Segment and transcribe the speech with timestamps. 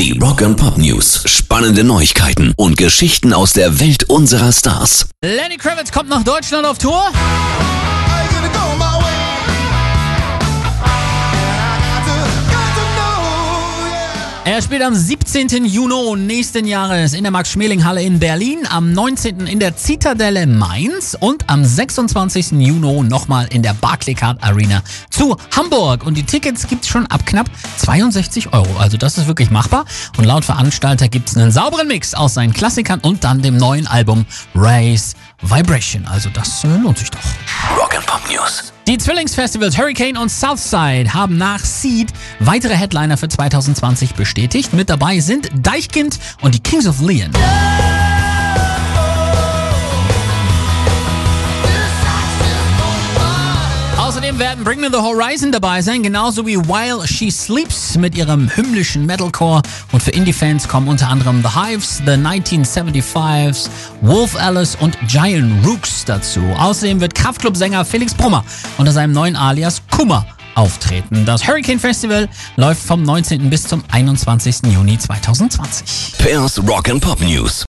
[0.00, 1.24] Die Rock and Pop News.
[1.26, 5.10] Spannende Neuigkeiten und Geschichten aus der Welt unserer Stars.
[5.22, 7.12] Lenny Kravitz kommt nach Deutschland auf Tour.
[14.44, 15.66] Er spielt am 17.
[15.66, 19.46] Juni nächsten Jahres in der Max-Schmeling-Halle in Berlin, am 19.
[19.46, 22.52] in der Zitadelle Mainz und am 26.
[22.52, 26.04] Juni nochmal in der Barclaycard Arena zu Hamburg.
[26.04, 28.78] Und die Tickets gibt's schon ab knapp 62 Euro.
[28.78, 29.84] Also das ist wirklich machbar.
[30.16, 34.24] Und laut Veranstalter gibt's einen sauberen Mix aus seinen Klassikern und dann dem neuen Album
[34.54, 36.06] Race Vibration.
[36.06, 37.20] Also das äh, lohnt sich doch.
[37.78, 38.72] Rock and Pop News.
[38.90, 42.08] Die Zwillingsfestivals Hurricane und Southside haben nach Seed
[42.40, 44.72] weitere Headliner für 2020 bestätigt.
[44.72, 47.30] Mit dabei sind Deichkind und die Kings of Leon.
[54.30, 58.48] Außerdem werden Bring Me the Horizon dabei sein, genauso wie While She Sleeps mit ihrem
[58.48, 59.60] himmlischen Metalcore.
[59.90, 63.68] Und für Indie-Fans kommen unter anderem The Hives, The 1975s,
[64.02, 66.42] Wolf Alice und Giant Rooks dazu.
[66.58, 68.44] Außerdem wird Kraftclub-Sänger Felix Brummer
[68.78, 70.24] unter seinem neuen Alias Kummer
[70.54, 71.24] auftreten.
[71.24, 73.50] Das Hurricane Festival läuft vom 19.
[73.50, 74.58] bis zum 21.
[74.72, 76.18] Juni 2020.
[76.18, 77.66] Pairs Rock and Pop News.